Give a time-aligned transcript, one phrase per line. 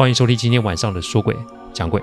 [0.00, 1.36] 欢迎收听今天晚上的说鬼
[1.74, 2.02] 讲鬼。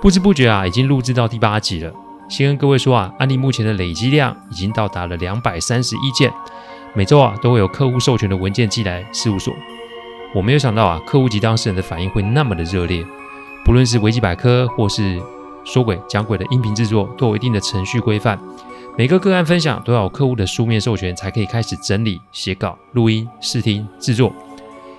[0.00, 1.92] 不知不觉啊，已经录制到第八集了。
[2.28, 6.32] 先跟各位说啊，案例目前的累积量已经到达了两百三十一件。
[6.94, 9.52] 每周啊，都会有客户授权的文件寄来事务所。
[10.32, 13.04] 我没有想到啊，客户及当事人的反应会那么的热烈。
[13.64, 15.20] 不论是维基百科或是
[15.64, 18.38] 说鬼讲鬼的音频制作都有一定的程序规范，
[18.96, 24.32] 每个个案分享都要有客户的书面授权才可以开始整理、写稿、录音、试听、制作，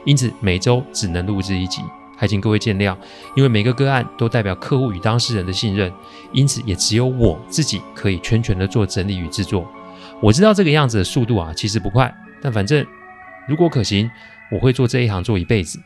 [0.05, 1.81] 因此每周只能录制一集，
[2.17, 2.95] 还请各位见谅。
[3.35, 5.91] 因为每个个案都代表客户与当事人的信任，
[6.33, 9.67] 因此也只有我自己可以全权的做整理与制作。
[10.21, 12.85] 我知道这个样子的速度啊，其实不快，但反正
[13.47, 14.09] 如果可行，
[14.51, 15.79] 我会做这一行做一辈子。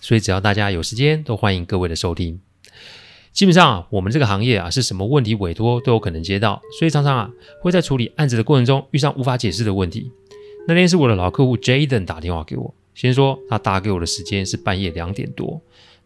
[0.00, 2.40] 所以只要大家有时间，都欢迎各位的收听。
[3.32, 10.12] 基本上啊，我们这个行业啊，是什么问题委托都有可能接到，所以常常啊会在处理案子的过程中遇上无法解释的问题。
[10.68, 15.60] 那天是我的老客户 Jaden 打电话给我，先说他打给我的时间是半夜两点多，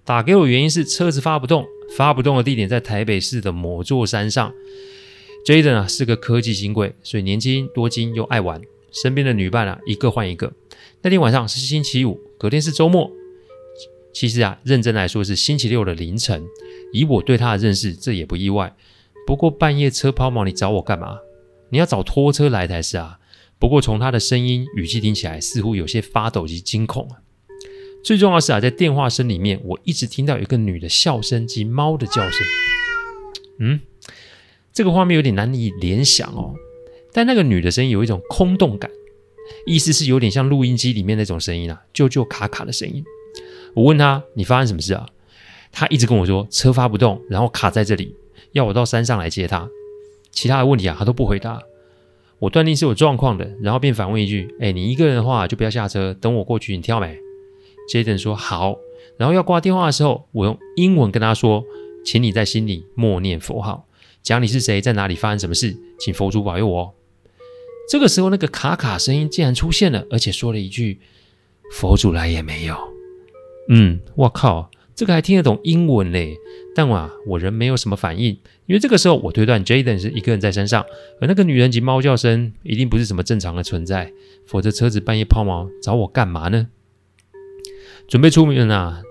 [0.04, 4.52] 打给我原因是车子发不动，发不动的地点在台北市的某座山上。
[5.44, 8.60] Jaden 啊是个科技新贵，所以年轻多金又爱玩，
[8.92, 10.52] 身边的女伴啊一个换一个。
[11.02, 13.10] 那天晚上是星期五，隔天是周末。
[14.12, 16.42] 其实啊，认真来说是星期六的凌晨。
[16.92, 18.74] 以我对他的认识，这也不意外。
[19.26, 21.18] 不过半夜车抛锚，你找我干嘛？
[21.70, 23.18] 你要找拖车来才是啊。
[23.58, 27.18] 不过从他的声音语气听起来，似乎有些发抖及惊恐啊。
[28.04, 32.46] 最重要的是啊，在电话声里面，我一直听到一个女的笑声及猫的叫声。
[33.58, 33.80] 嗯，
[34.72, 36.54] 这个画面有点难以联想哦。
[37.12, 38.90] 但那个女的声音有一种空洞感，
[39.66, 43.02] 意思是有点像录音机里面那种声音啊，就就卡卡的声音。
[43.74, 45.08] 我问他：“你发生什么事啊？”
[45.72, 48.14] 他一直跟我说车发不动，然后卡在这里，
[48.52, 49.68] 要我到山上来接他。
[50.30, 51.60] 其他的问题啊，他都不回答。
[52.38, 57.18] 我断定是有状况的，然后便反问一句：“哎，你一个人的话就不要下车，等我过去，你挑没
[57.90, 58.76] ？”Jaden 说：“好。”
[59.16, 61.64] 然后要挂电话的时候，我用英文跟他说
[62.04, 63.86] ：“请你在心里默念佛号，
[64.22, 66.94] 讲你是谁，在哪里发生什么事，请佛祖保佑我。”
[67.88, 71.00] 这个时候，那个卡卡声音竟然出现了，而且说了一句
[71.72, 72.76] ：“佛祖来也没有。”
[73.70, 76.38] 嗯，我靠，这个还听得懂英文嘞！
[76.74, 78.30] 但啊，我人没有什么反应，
[78.64, 80.82] 因为这个时候我推断 Jaden 是一个人在山上，
[81.20, 84.10] 而那个女人及猫叫声一定不是什么正常的存在，
[84.46, 86.68] 否则车子半夜抛锚找我干嘛呢？
[88.08, 89.02] 准备出门啊，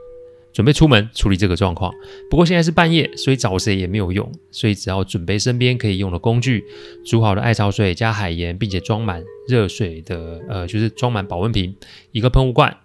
[0.51, 1.93] 准备出门处理这个状况。
[2.31, 6.63] 不过现在是半夜，所以找谁也没有用，所以只要准备身边可以用的工具，
[7.05, 11.75] 煮好的艾草水加海盐，并且装满热水的，呃，就是装满保温瓶，
[12.11, 12.75] 一个喷雾罐，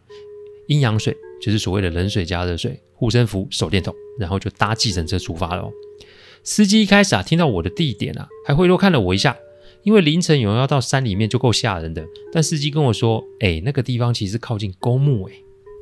[0.67, 1.17] 阴阳水。
[1.41, 5.73] 就是所谓的冷水加热水、护身符、手电筒，然后就搭计程车出发了哦。
[6.43, 9.37] 司机一开始啊，听到我的地点啊，还回头看了我一下，
[9.83, 12.05] 因为凌晨有人要到山里面就够吓人的。
[12.33, 15.35] 但司机跟我说：“哎，那个地方其实靠近公墓。”哎，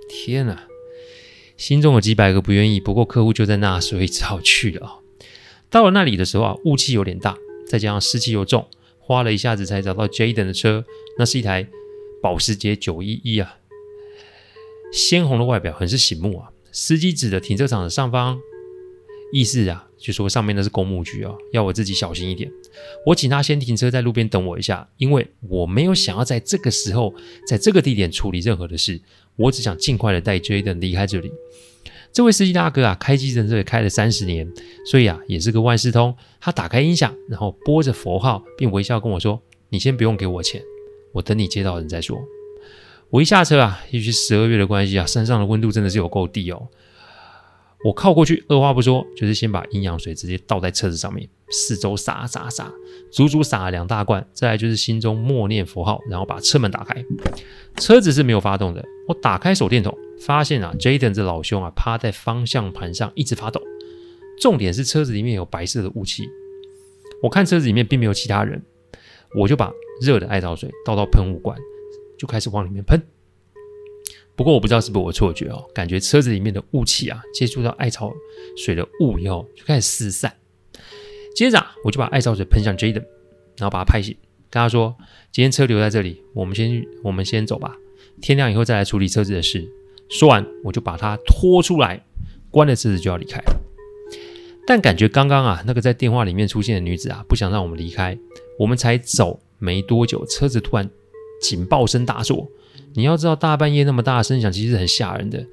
[0.08, 0.64] 天哪！
[1.56, 4.90] 心中有几百个不愿意，不过客户就在那，所以只好去了哦。
[5.70, 7.36] 到了那里的时候啊，雾气有点大，
[7.68, 8.66] 再加上湿气又重，
[9.00, 10.84] 花了一下子才找到 Jaden 的车，
[11.18, 11.68] 那是一台
[12.22, 13.57] 保时捷911啊。
[14.92, 16.48] 鲜红的外表很是醒目啊！
[16.72, 18.38] 司机指着停车场的上方，
[19.32, 22.50] 意思啊，就说上面那是公墓区哦，要我自己小心一点。
[23.04, 27.14] 我请他先停车在路边等我一下，因为我没有想要在这个时候
[27.46, 29.00] 在这个地点处理任何的事，
[29.36, 31.30] 我只想尽快的带 Jaden 离开这里。
[32.10, 34.50] 这位司机大哥啊，开计程车也开了三十年，
[34.86, 36.14] 所以啊，也是个万事通。
[36.40, 40.62] 他打开音响，然后拨着佛号，并微笑跟我说：“你先不用给我钱，
[41.12, 42.18] 我等你接到人再说。”
[43.10, 46.68] 我一下车啊，也许十二月的关系啊，山上的温度真的是有够低哦。
[47.84, 52.70] 我靠过去，二话不说，就是先把阴阳水直接倒在车子上面，四周洒洒洒，
[53.10, 54.26] 足足洒了两大罐。
[54.34, 57.02] 再来就是心中默念佛号，然后把车门打开。
[57.76, 58.84] 车子是没有发动的。
[59.06, 63.62] 我打开手电筒，发现啊，Jaden 这老兄啊，趴在方向盘上一直发抖。
[64.38, 66.28] 重点是车子里面有白色的雾气。
[67.22, 68.60] 我看车子里面并没有其他人，
[69.34, 69.72] 我就把
[70.02, 71.56] 热的艾草水倒到喷雾罐。
[72.18, 73.00] 就开始往里面喷，
[74.34, 78.12] 不过我不知道是不是我错觉哦，感觉车子里面的雾气啊，接触到艾草
[78.56, 80.34] 水的雾以后就开始四散。
[81.34, 83.04] 接着，我就把艾草水喷向 Jaden，
[83.56, 84.16] 然后把他拍醒，
[84.50, 84.96] 跟他说
[85.30, 87.76] ：“今天车留在这里，我们先我们先走吧，
[88.20, 89.70] 天亮以后再来处理车子的事。
[90.08, 92.04] 说完，我就把他拖出来，
[92.50, 93.40] 关了车子就要离开。
[94.66, 98.18] 但感觉刚刚啊，那个在电话里面出现的女子啊，不想让我们离开。
[98.58, 100.90] 我们才走没多久，车子突然
[101.40, 102.48] 警报声大作。
[102.94, 105.44] 你要知道，大半夜那么大的声响，其实很吓人的。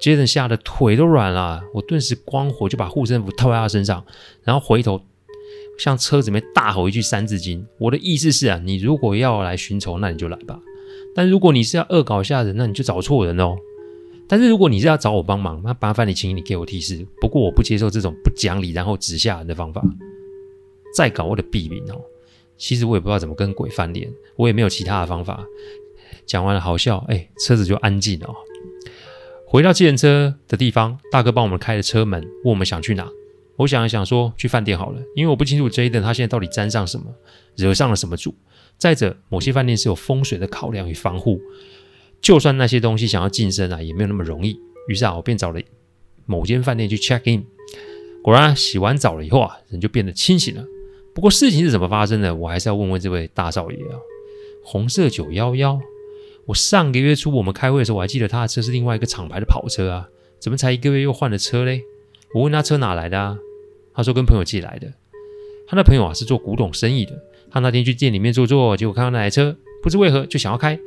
[0.00, 4.04] 杰登吓得腿都软了，我顿时光火就把护身符套在他身上，
[4.42, 5.00] 然后回头
[5.78, 7.60] 向车子里面大吼一句《三字经》。
[7.78, 10.56] 我的意思是啊，你如果要来寻仇，那你就来吧；
[11.14, 13.56] 但如果你是要恶搞吓人，那你就找错人哦。
[14.28, 17.06] 但是如果你是要找我帮忙，那麻烦你，请你给我提示。
[17.20, 19.82] 不过我不接受这种不讲理然后指吓人的方法。
[20.94, 22.00] 再搞我的毙命哦！
[22.64, 25.44] 其实我也不知道怎么跟鬼翻脸，我也没有其他的方法。
[26.24, 28.34] 讲完了好笑，哎，车子就安静了。
[29.46, 33.06] 回到计程车的地方，大哥帮我们开了车门，问我们想去哪。
[33.56, 37.14] 我想了想说去饭店好了，因为我不清楚 Jaden 他现在到底沾上什么，
[37.54, 38.34] 惹上了什么主。
[38.78, 41.38] 再者，某些饭店是有风水的考量与防护。
[42.22, 44.58] 就算那些东西想要近身啊，也没有那么容易。
[44.88, 45.60] 于是啊，我便找了
[46.24, 47.44] 某间饭店去 check in。
[48.22, 50.64] 果然，洗完澡了以后啊，人就变得清醒了。
[51.14, 53.96] 不过事情是怎么发生的，我还是要问问这位大少爷啊。
[54.62, 55.78] 红色九幺幺，
[56.46, 60.08] 我上个月初我们开会的时候，我还记得他的车是另外一个厂牌的跑车啊，
[60.40, 61.82] 怎么才一个月又换了车嘞？
[62.34, 63.38] 我问他车哪来的啊，
[63.94, 64.92] 他说跟朋友借来的。
[65.66, 67.12] 他那朋友啊是做古董生意的，
[67.50, 70.78] 他那天去店里面坐坐，结果看到那台车，不知为何就想要开。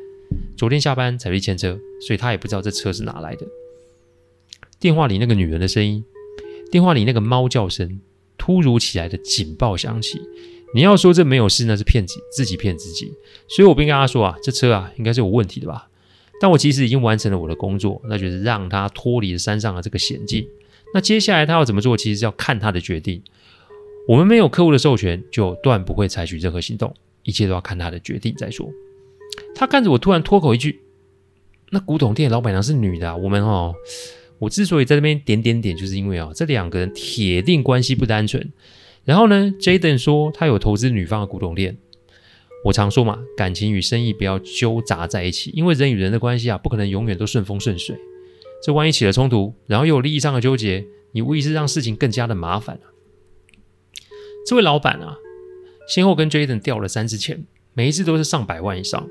[0.57, 3.47] 昨天下班才去牵车，所以他也不知道这车是哪来的。
[4.79, 6.03] 电话里那个女人的声音，
[6.69, 8.01] 电话里那个猫叫声，
[8.37, 10.19] 突如其来的警报响起。
[10.73, 13.11] 你要说这没有事，那是骗自，自己骗自己。
[13.47, 15.89] 所以我便跟他说啊，这车啊应该是有问题的吧？
[16.39, 20.47] 但我其实已经完成了我的工作，那就是让他脱离了山上的这个险境。
[20.93, 23.23] 那接下来他要怎么做，其实是要看他的决定。
[24.07, 26.93] 我们没有客户的授权，就断不会采取任何行动，
[27.23, 28.69] 一切都要看他的决定再说。
[29.55, 30.79] 他看着我，突然脱口一句
[31.71, 33.73] ：“那古董店老板娘是女的啊。”我们哦，
[34.39, 38.51] 我之所以在这边点点点，就是因为啊，这两个人铁定关系不单纯。
[39.03, 41.77] 然后呢，Jaden 说他有投资女方的古董店。
[42.65, 47.95] 我常说嘛，感情与生意不要纠杂在一起，因为人与人的关系啊，不可能永远都顺风顺水。
[48.63, 52.89] 这万一起了冲突，然后又有利益上的纠结，你无疑是让事情更加的麻烦啊。
[54.45, 55.17] 这位老板啊，
[55.87, 59.07] 先后跟 Jaden 掉了三次钱，每一次都是上百万以上。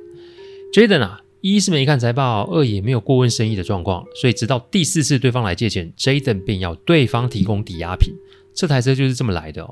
[0.75, 8.13] Jaden 啊，一是没看财报，二也没有过问生意的状况，所以直到第四次对方来借钱，Jaden 便要对方提供抵押品。
[8.53, 9.71] 这台车就是这么来的哦。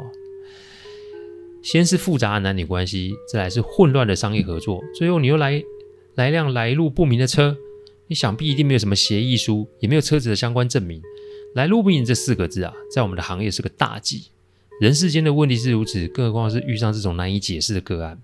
[1.65, 5.61] 先是复杂的男女关系，再来是混乱的商业合作，最后你又来
[6.15, 7.57] 来辆来路不明的车，
[8.07, 11.03] 你想必一定没有什么协议书，也没有车子的相关证明。
[11.57, 14.27] 来路不明这四个字啊，在我们的行业是个大忌。
[14.81, 18.21] 人世间的问题是如此，更何况是遇上这种难以解释的个案。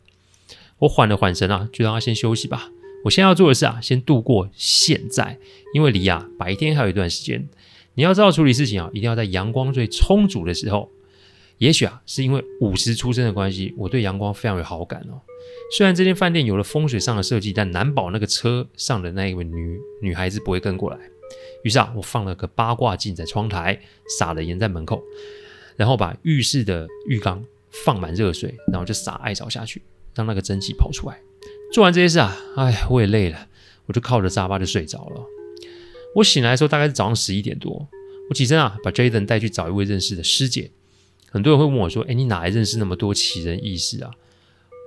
[0.78, 2.70] 我缓了缓神啊，就让他先休息吧。
[3.04, 5.38] 我现在要做的是啊，先度过现在，
[5.74, 7.48] 因为离啊白天还有一段时间。
[7.94, 10.90] 你要知道处理事情啊，一定要在阳光最充足的时候。
[11.58, 15.20] 也许啊，是因为午时出生的关系，我对阳光非常有好感哦。
[15.76, 20.98] 虽然这间饭店有了风水上的设计，但难保那个车上的那一位女女孩子不会跟过来。
[21.62, 23.78] 于是啊，我放了个八卦镜在窗台，
[24.18, 25.02] 撒了盐在门口，
[25.76, 29.82] 然后把浴室的浴缸放满热水，然后就撒艾草下去。
[30.14, 31.18] 让那个蒸汽跑出来。
[31.72, 33.46] 做完这些事啊，哎，我也累了，
[33.86, 35.24] 我就靠着沙发就睡着了。
[36.16, 37.88] 我醒来的时候大概是早上十一点多。
[38.28, 40.70] 我起身啊，把 Jaden 带去找一位认识的师姐。
[41.30, 44.10] 很多人会问我说：“哎，你哪来认识那么多奇人异事啊？”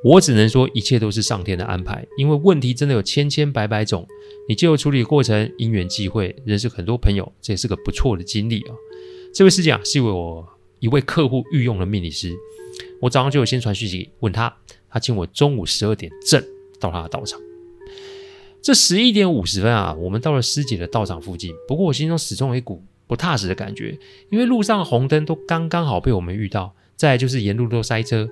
[0.03, 2.05] 我只能说，一切都是上天的安排。
[2.17, 4.05] 因为问题真的有千千百百种，
[4.49, 8.75] 你就有处理过程，因缘际会，认识很多朋友，这也是个不错的经历啊。
[9.33, 10.45] 这位师姐啊，是为我
[10.79, 12.33] 一位客户御用的命理师。
[13.01, 14.53] 我早上就有先传讯息问他。
[14.89, 16.43] 他请我中午十二点正
[16.83, 17.39] 到他的道场。
[18.61, 21.53] 这十一点五十分啊，我们到了师姐的道场附近。
[21.67, 23.97] 不过我心中始终有一股不踏实的感觉，
[24.29, 28.29] 因为路上红灯都刚刚好被我们遇到，再就是沿路都塞车。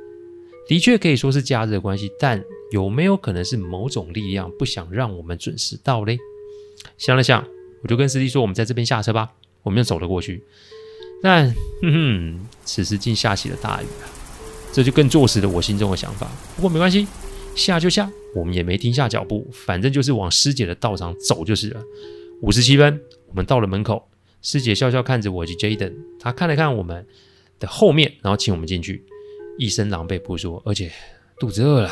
[0.67, 6.17] 的确可以说是假日的关系，但有没有可能是某种力量不想让我们准时到嘞？
[6.97, 7.45] 想了想，
[7.81, 9.31] 我就跟司机说：“我们在这边下车吧。”
[9.63, 10.43] 我们就走了过去。
[11.21, 13.85] 但哼哼，此时竟下起了大雨！
[14.73, 16.27] 这就更坐实了我心中的想法。
[16.55, 17.05] 不过没关系，
[17.55, 21.81] 下就下，我们也没停下脚步，反正就是往师姐的道场走就是了。
[22.41, 24.09] 五十七分，我们到了门口，
[24.41, 27.05] 师姐笑笑看着我及 Jaden，她看了看我们
[27.59, 29.03] 的后面，然后请我们进去，
[29.57, 30.91] 一身狼狈不说，而且
[31.39, 31.91] 肚子饿了，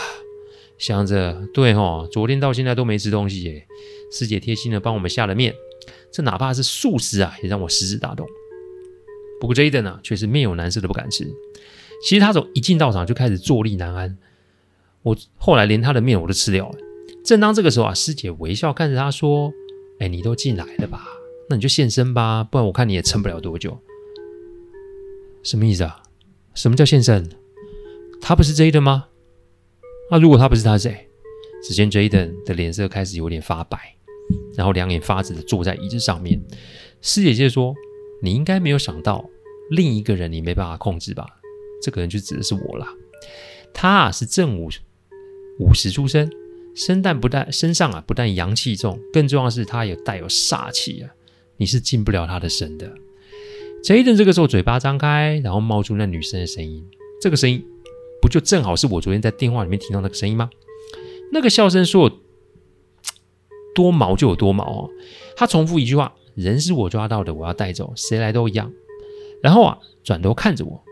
[0.77, 3.67] 想着对哦，昨天到现在都没吃东西耶。
[4.11, 5.53] 师姐贴心的帮我们下了面，
[6.11, 8.27] 这哪怕是素食啊，也让我食指大动。
[9.39, 11.27] 不过 Jaden 呢，却是面有难色的不敢吃。
[12.01, 14.17] 其实他从一进道场就开始坐立难安，
[15.03, 16.77] 我后来连他的面我都吃掉了。
[17.23, 19.51] 正当这个时候啊，师姐微笑看着他说
[19.99, 21.07] ：“哎，你都进来了吧？
[21.49, 23.77] 那你就现身吧，不然我看你也撑不了多久。
[25.43, 26.03] 什么意思啊？
[26.53, 27.29] 什么叫现身？
[28.21, 29.07] 他不是 Jaden 吗？
[30.11, 31.07] 那、啊、如果他不是他是谁？
[31.63, 33.77] 只见 Jaden 的脸色开始有点发白，
[34.55, 36.41] 然后两眼发直的坐在椅子上面。
[37.01, 37.73] 师姐就说
[38.21, 39.29] ：“你应该没有想到
[39.71, 41.25] 另一个人你没办法控制吧？
[41.81, 42.87] 这个人就指的是我啦。
[43.73, 44.69] 他啊是正午
[45.59, 46.29] 午时出生，
[46.73, 51.09] 身但不但身上啊不但阳气重，更重要的是他也带有煞气啊。
[51.57, 52.91] 你是进不了他的身的。”
[53.83, 56.85] Jaden 这个时候嘴巴张开，然后冒出那女生的声音。
[57.21, 57.63] 这个声音
[58.21, 60.49] 不就正好是我昨天在电话里面听到那个声音吗？
[61.31, 62.19] 那个笑声说
[63.75, 64.89] 多毛就有多毛哦。
[65.35, 68.71] 他重复一句话：“人是我抓到的，我要带走，谁来都一样。”
[69.41, 70.83] 然后啊，转头看着我：“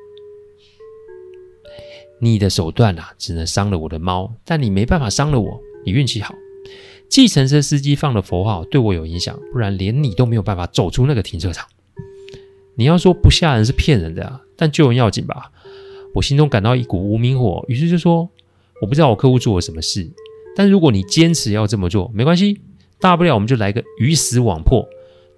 [2.19, 5.61] 你的手段啊，只能伤了我的猫，但你没办法伤了我。
[5.85, 6.33] 你运气好，
[7.09, 11.67] 计程车司机放的佛号对我有影响，不然连你都没有办法走出那个停车场。”
[12.75, 15.51] 你要说不吓人是骗人的啊，但救人要紧吧？
[16.13, 18.29] 我心中感到一股无名火，于是就说：
[18.81, 20.07] 我不知道我客户做了什么事，
[20.55, 22.59] 但如果你坚持要这么做，没关系，
[22.99, 24.87] 大不了我们就来个鱼死网破。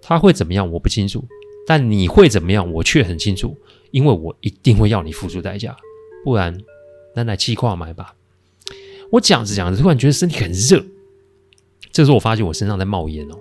[0.01, 1.24] 他会怎么样我不清楚，
[1.67, 3.55] 但你会怎么样我却很清楚，
[3.91, 5.75] 因为我一定会要你付出代价，
[6.24, 6.58] 不然，
[7.16, 8.16] 咱来气矿买吧。
[9.12, 10.86] 我讲着讲着，突然觉得身体很热，
[11.92, 13.38] 这时候我发现我身上在冒烟哦。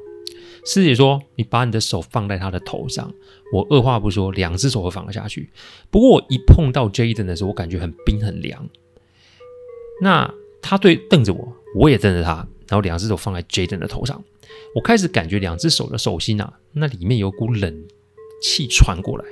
[0.65, 3.15] 师姐说：“你把你的手放在他的头上。”
[3.53, 5.51] 我二话不说，两只手都放了下去。
[5.91, 8.69] 不过我一碰到 Jaden 的时候，我感觉很冰很凉。
[10.03, 14.23] 那他对瞪着我，我也瞪着他，然后两只手放在 Jaden 的头上。
[14.75, 17.85] 我开始感觉两只手的手心啊，那里面有股冷
[18.43, 19.25] 气传过来。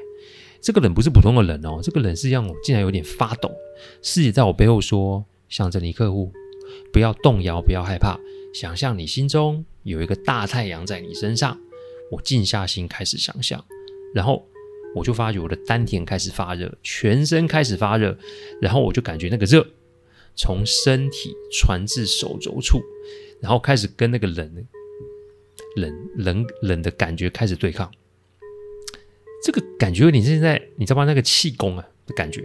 [0.67, 3.49] 这个冷不是普通的冷哦，这个冷是让我竟然有点发抖。
[4.03, 6.33] 师姐在我背后说：“向着你客户，
[6.93, 8.19] 不要动摇，不要害怕，
[8.53, 11.57] 想象你心中。”有一个大太阳在你身上，
[12.11, 13.65] 我静下心开始想象，
[14.13, 14.45] 然后
[14.97, 18.19] 我就发觉我的丹田开始发热，全身开始发热，
[18.61, 19.65] 然后我就感觉那个热
[20.35, 22.81] 从身体传至手肘处，
[23.41, 24.67] 然后开始跟那个冷、
[25.77, 27.89] 冷、冷、冷的感觉开始对抗。
[29.47, 31.05] 这个感觉你现在你知道吗？
[31.05, 32.43] 那个气功啊的感觉。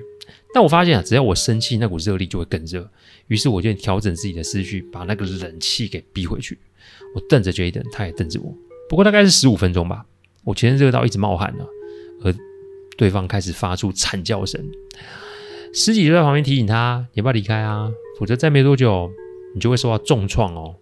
[0.54, 2.88] 但我发现啊，只要我生气，那股热力就会更热。
[3.26, 6.60] 于是我就调整自己的思绪，把那个冷气给逼回去。
[7.16, 8.56] 我瞪着 Jaden，他也瞪着我。
[8.88, 10.06] 不过大概是十五分钟吧，
[10.44, 11.66] 我全身热到一直冒汗了，
[12.24, 12.32] 而
[12.96, 14.64] 对方开始发出惨叫声。
[15.74, 17.90] 师姐就在旁边提醒他：“你要不要离开啊？
[18.20, 19.10] 否则再没多久，
[19.56, 20.76] 你就会受到重创哦。”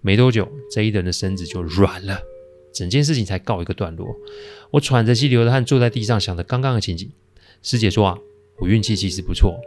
[0.00, 2.20] 没多久，Jaden 的身子就软了，
[2.76, 4.14] 整件事情才告一个段落。
[4.70, 7.10] 我喘着气，流着汗，坐在地上，想着刚刚的情景。
[7.62, 8.18] 师姐说：“啊，
[8.58, 9.58] 我运气其实不错。”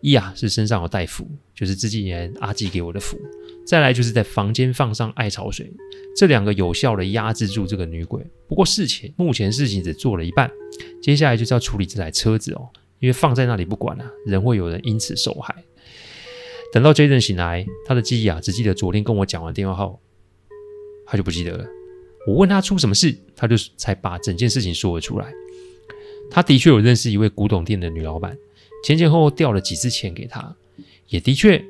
[0.00, 3.18] 一啊，是身上有带符，就是这几年阿纪给我的符。
[3.66, 5.70] 再来就是在房间放上艾草水，
[6.16, 8.24] 这两个有效的压制住这个女鬼。
[8.46, 10.50] 不过事情目前事情只做了一半，
[11.02, 15.54] 接下来就是要处理这台车子哦，因为放在那里不管了，啊，人会有人因此受害。
[16.72, 20.00] 等到 Jaden 醒来，他的记忆啊只记得昨天跟我讲完电话后，
[21.06, 21.66] 他就不记得了。
[22.28, 25.32] 我问他出什么事，他就才把整件事情说了出来。
[26.30, 28.36] 他的确有认识一位古董店的女老板。
[28.84, 30.54] 前前后后调了几次钱给他，
[31.08, 31.64] 也的确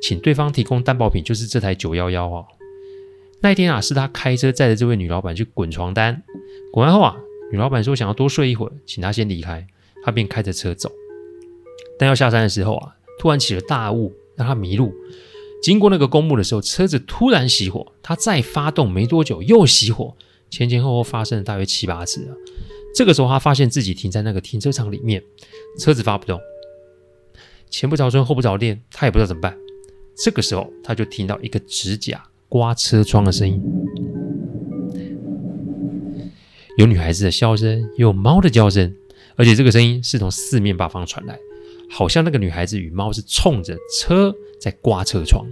[0.00, 2.46] 请对方提供担保品，就是这台九幺幺哦。
[3.40, 6.22] 那一天啊，是他开车载着这位女老板去滚床单，
[6.72, 7.16] 滚完后啊，
[7.50, 9.66] 女老板说想要多睡一会儿，请他先离开，
[10.04, 10.92] 他便开着车走。
[11.98, 14.94] 但要下山的时候啊，突然起了大雾，让他迷路。
[15.62, 20.14] 经过那个公墓的时候，车子突然熄火，他再发动没多久又熄火，
[20.50, 22.34] 前前后后发生了大约七八次啊。
[22.94, 25.22] 这个时候，他发现自己停在那个停车场里面，
[25.78, 26.40] 车子发不动，
[27.68, 29.56] 前不着村后不着店，他也不知道怎么办。
[30.16, 33.60] 这个时候，他就听到一个指甲刮车窗的声音，
[36.78, 38.94] 有女孩子的笑声，有猫的叫声，
[39.34, 41.38] 而且这个声音是从四面八方传来，
[41.90, 45.46] 好像那个女孩子与猫是冲着车在刮车窗。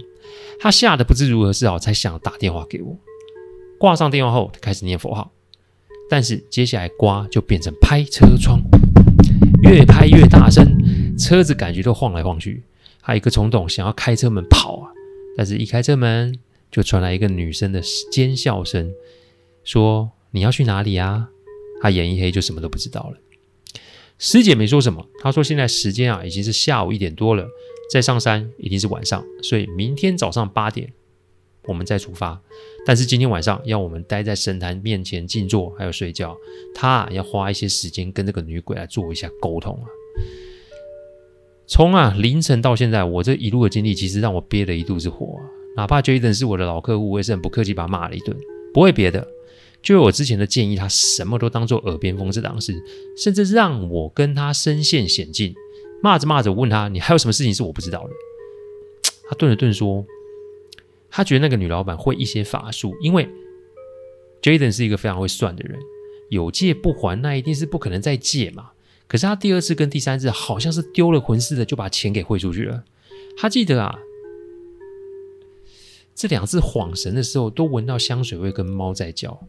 [0.59, 2.97] 他吓得不知如何是好，才想打电话给我。
[3.77, 5.31] 挂上电话后，他开始念佛号。
[6.09, 8.61] 但是接下来刮就变成拍车窗，
[9.63, 10.65] 越拍越大声，
[11.17, 12.63] 车子感觉都晃来晃去。
[13.01, 14.91] 还有一个冲动想要开车门跑啊，
[15.37, 16.37] 但是一开车门
[16.71, 18.91] 就传来一个女生的尖笑声，
[19.63, 21.29] 说：“你要去哪里啊？”
[21.81, 23.17] 他眼一黑就什么都不知道了。
[24.17, 27.47] 师姐没说什么，她说：“现在时间啊已经是下午一点多了，
[27.91, 30.91] 再上山一定是晚上，所以明天早上八点。”
[31.67, 32.39] 我们再出发，
[32.85, 36.37] 但是今天晚上要我们待在神坛面前静坐，还有睡觉。
[36.75, 39.89] 他啊要花一些时间跟这个女鬼来做一下沟通啊。
[41.65, 45.41] 从啊凌晨到现在，我这一路的经历其实让我憋了一肚子火啊。
[45.75, 48.37] 哪怕 Jaden 是我的老客户，我也是很不客气把他骂了一顿。
[48.71, 49.27] 不会别的，
[49.85, 52.73] 就我之前的建议，他什么都当做耳边风这档事，
[53.15, 55.53] 甚至让我跟他身陷险境。
[56.01, 58.09] 骂着骂着，我问他：“你还有什么事情是我不知道的？”
[59.29, 60.03] 他顿了顿说
[61.11, 63.29] ：“他觉得那个女老板会一些法术，因为
[64.41, 65.79] Jaden 是一个非常会算的人，
[66.29, 68.71] 有借不还，那一定是不可能再借嘛。
[69.07, 72.83] 可是他第二次跟第三次，好像是丢了魂似的，就把钱给汇出去了。
[73.37, 73.99] 他记得啊，
[76.15, 79.47] 这两次恍神的时候，都闻到香水味跟猫在叫。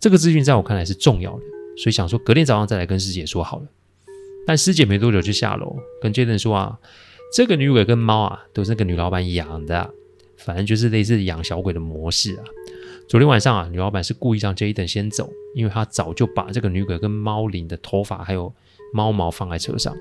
[0.00, 1.42] 这个资讯在我看来是重要的，
[1.76, 3.66] 所以想说隔天早上再来跟师姐说好了。”
[4.46, 6.78] 但师姐没多久就下楼跟 Jaden 说啊，
[7.34, 9.90] 这个女鬼跟猫啊都是那个女老板养的，
[10.38, 12.44] 反正就是类似养小鬼的模式啊。
[13.08, 18.54] 昨天晚上啊，女老板是故意让 Jaden 先走，因为她早就把这个女鬼跟猫领的头发还有
[18.92, 19.94] 猫毛放在车上，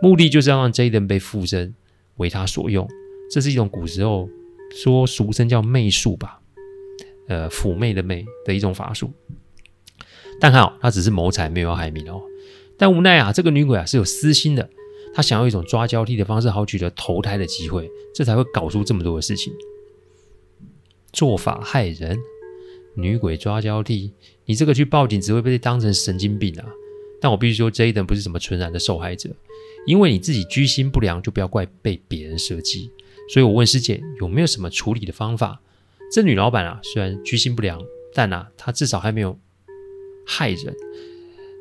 [0.00, 1.74] 目的就是要让 Jaden 被附身
[2.16, 2.88] 为他所用。
[3.30, 4.28] 这是一种古时候
[4.74, 6.40] 说俗称叫媚术吧，
[7.28, 9.10] 呃，妩媚的媚的一种法术。
[10.40, 12.20] 但还好，他只是谋财，没有要害民哦。
[12.76, 14.68] 但无奈啊，这个女鬼啊是有私心的，
[15.14, 19.52] 她想要一种抓交替的方式，好取得投胎的机会，这才会搞出这么多的事情，
[21.12, 22.18] 做法害人。
[22.94, 24.12] 女鬼抓交替，
[24.44, 26.68] 你这个去报警只会被当成神经病啊！
[27.20, 29.30] 但我必须说，Jaden 不是什么纯然的受害者，
[29.86, 32.90] 因为你自己居心不良，就不要怪被别人设计。
[33.32, 35.62] 所以我问师姐有没有什么处理的方法？
[36.12, 39.38] 这女老板啊，虽然居心不良，但啊，她至少还没有
[40.26, 40.76] 害人。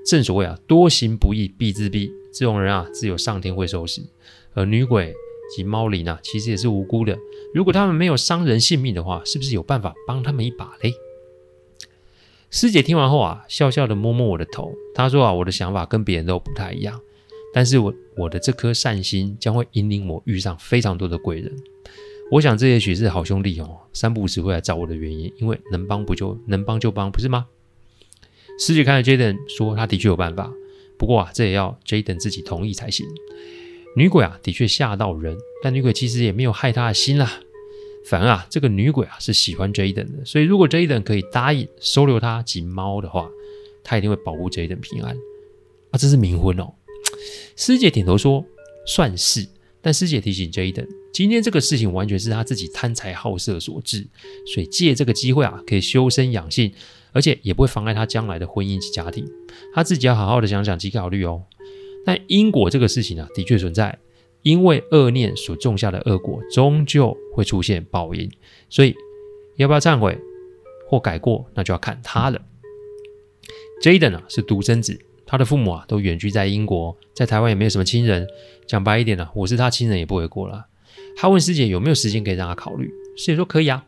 [0.06, 2.12] 正所谓啊，多行不义必自毙。
[2.34, 4.02] 这种人啊，只有上天会收拾。
[4.54, 5.14] 而女鬼
[5.56, 7.18] 及猫灵啊，其实也是无辜的。
[7.54, 10.94] 如果他们没有伤人性命的话，是不是有办法帮他们一把嘞？
[12.50, 17.00] 师姐听完后啊，笑笑的摸摸我的头，她说啊，我的想法跟别人都不太一样，
[17.54, 21.56] 但是我我的这颗善心将会引领我遇上非常多的贵人。
[22.32, 27.46] 我想这也许是好兄弟哦，三不五时会来找我的原因，因为能帮不就能帮就帮，不是吗？
[28.58, 30.50] 师姐看着 Jaden 说：“他的确有办法，
[30.98, 33.06] 不过啊，这也要 Jaden 自己同意才行。
[33.98, 37.42] 女鬼啊，的确吓到人，但女鬼其实也没有害他的心啦。
[38.06, 43.30] 反而啊，这个女鬼啊是喜欢 Jaden 的，所以如果 Jaden 可以答应收留他及猫的话，
[43.84, 45.14] 他一定会保护 Jaden 平安。
[45.92, 46.74] 啊，这是冥婚哦。
[47.58, 48.46] ”师姐点头说
[48.88, 49.46] ：“算是。”
[49.82, 54.08] 但师姐提醒 Jaden，今天这个事情完全是他自己贪财好色所致，
[54.54, 56.72] 所以借这个机会啊，可以修身养性。
[57.14, 59.28] 而且也不会妨碍他将来的婚姻及家庭，
[59.74, 61.44] 他自己要好好的想想及考虑哦。
[62.06, 64.00] 但因果这个事情啊，的确存在，
[64.44, 68.32] 因为恶念所种下的恶果，终究会出现报应。
[68.70, 68.96] 所以
[69.58, 70.18] 要不要忏悔
[70.88, 72.42] 或改过，那就要看他了。
[73.84, 74.98] Jaden 啊是独生子，
[75.32, 78.28] 他的父母啊都远居在英国，在台湾也没有什么亲人。
[78.68, 80.66] 讲白一点呢、啊，我是他亲人也不为过了。
[81.16, 83.86] 他问师姐有没有时间可以让他考虑，师姐说可以啊。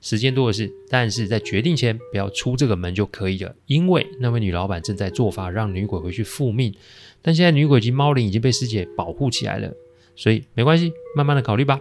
[0.00, 3.54] 时间多的是，但是在决定前不要出这个门就可以了。
[3.66, 6.74] 因为那位女老板正在做法让女鬼回去复命，
[7.20, 9.74] 但现在女鬼及猫灵已经被师姐保护起来了，
[10.14, 11.78] 所以没关系，慢慢的考虑吧。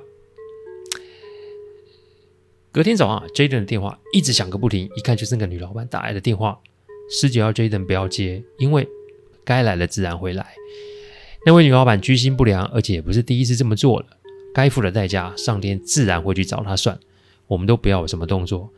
[2.74, 6.60] 隔天早上，Jaden 的电话一直响个不停，一看就是那个女老板打来的电话。
[7.10, 8.86] 师姐要 Jaden 不要接，因为
[9.46, 10.46] 该来的自然会来。
[11.46, 14.08] 那位女老板居心不良，而且也不是第一次这么做了，
[14.54, 17.00] 该付的代价，上天自然会去找她算。
[17.48, 18.74] 我们都不要有什么动作，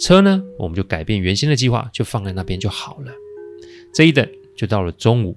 [0.00, 3.12] 车呢，我们就改变原先的计划，就放在那边就好了。
[3.92, 5.36] 这一等就到了中午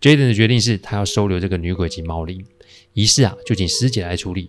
[0.00, 2.44] ，Jaden 的决定是他要收留这个女鬼及猫灵，
[2.92, 4.48] 仪式啊就请师姐来处理，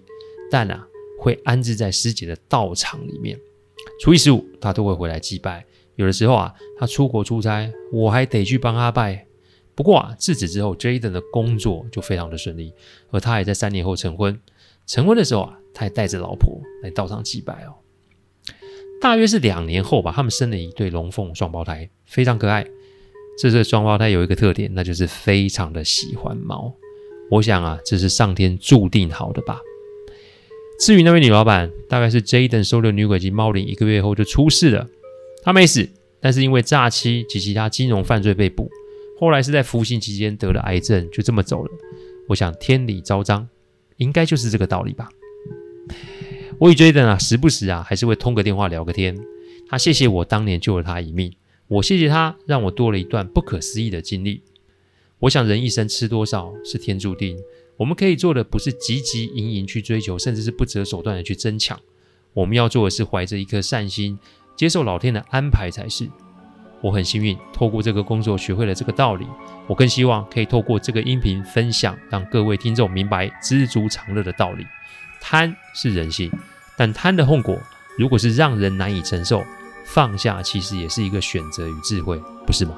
[0.52, 0.88] 但啊
[1.20, 3.36] 会安置在师姐的道场里面。
[4.00, 9.26] 初一十五他都会回来祭拜，有的时候啊他出国出差，我还得去帮他拜。
[9.76, 12.74] 不过啊自此之后，Jaden 的工作就非常的顺利，
[13.12, 14.40] 而他也在三年后成婚。
[14.86, 15.60] 成婚的时候啊。
[15.76, 17.74] 他还带着老婆来道上祭拜哦。
[19.02, 22.64] 大约是两年后吧，他们生了一对龙凤双胞胎，非常可爱。
[23.40, 26.72] 这对双胞胎有一个特点，那就是非常的喜欢猫。
[27.32, 29.60] 我想啊，这是上天注定好的吧。
[30.80, 34.88] 至于那位女老板，大概是 Jaden 收留女鬼及猫灵一个月后就出事了。
[35.42, 38.70] 她没死，但是因为诈欺及其他金融犯罪被捕。
[39.24, 41.72] 后来是在服刑期间得了癌症，就这么走了。
[42.28, 43.48] 我想天理昭彰，
[43.96, 45.08] 应该就是这个道理吧。
[46.60, 49.18] 我与 Jaden 啊，时不时啊，还是会通个电话聊个天。
[49.70, 51.34] 他谢谢我当年救了他一命，
[51.70, 54.44] 我谢谢他让我多了一段不可思议的经历。
[55.20, 57.38] 我想人一生吃多少是天注定，
[57.78, 61.80] 我们可以做的不是汲汲营营去追求，甚至是不择手段的去争抢。
[62.34, 64.20] 我们要做的是怀着一颗善心，
[64.58, 66.10] 接受老天的安排才是。
[66.84, 69.26] 我很幸运，透过这个工作学会了这个道理。
[69.68, 74.68] 我更希望可以透过这个音频分享，让各位听众明白知足常乐的道理。
[75.22, 76.30] 贪是人性，
[76.78, 77.58] 但贪的后果
[77.98, 79.42] 如果是让人难以承受，
[79.86, 82.76] 放下其实也是一个选择与智慧，不是吗？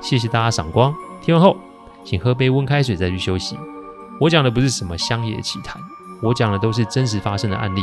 [0.00, 1.56] 谢谢大家赏光，听完后
[2.04, 3.58] 请喝杯温开水再去休息。
[4.20, 5.82] 我讲的不是什么乡野奇谈，
[6.22, 7.82] 我讲的都是真实发生的案例。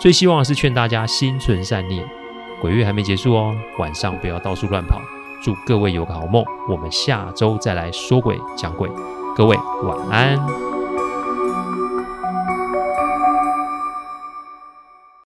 [0.00, 2.21] 最希望的是劝大家心存善念。
[2.62, 5.00] 鬼月还没结束哦，晚上不要到处乱跑。
[5.42, 8.88] 祝各位有个好梦，我们下周再来说鬼讲鬼。
[9.36, 10.81] 各位晚安。